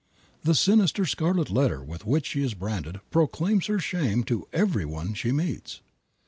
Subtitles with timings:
[0.41, 5.13] The sinister scarlet letter with which she is branded proclaims her shame to every one
[5.13, 5.81] she meets.